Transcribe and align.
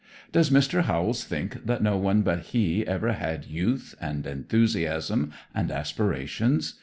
Does 0.31 0.49
Mr. 0.49 0.85
Howells 0.85 1.25
think 1.25 1.63
that 1.67 1.83
no 1.83 1.95
one 1.95 2.23
but 2.23 2.39
he 2.39 2.87
ever 2.87 3.13
had 3.13 3.45
youth 3.45 3.93
and 4.01 4.25
enthusiasm 4.25 5.31
and 5.53 5.69
aspirations? 5.69 6.73